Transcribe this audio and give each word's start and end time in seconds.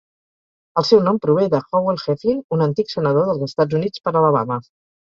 El 0.81 0.87
seu 0.91 1.03
nom 1.09 1.19
prové 1.25 1.45
de 1.55 1.61
Howell 1.67 2.01
Heflin, 2.07 2.43
un 2.59 2.67
antic 2.69 2.93
senador 2.99 3.31
dels 3.31 3.47
Estats 3.51 3.83
Units 3.83 4.07
per 4.09 4.17
Alabama. 4.25 4.65